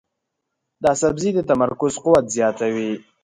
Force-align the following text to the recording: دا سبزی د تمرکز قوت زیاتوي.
دا 0.83 0.91
سبزی 1.01 1.29
د 1.35 1.39
تمرکز 1.49 1.93
قوت 2.03 2.25
زیاتوي. 2.35 2.91